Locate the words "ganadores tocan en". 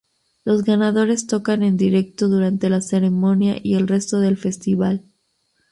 0.63-1.77